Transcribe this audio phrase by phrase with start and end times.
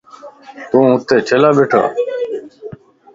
[0.69, 1.87] تون ھودي چھيلا ويئي؟